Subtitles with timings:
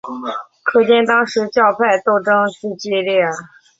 [0.63, 3.23] 可见当时教派斗争之激烈。